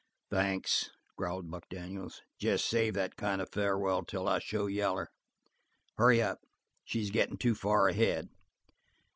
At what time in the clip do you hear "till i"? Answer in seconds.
4.03-4.39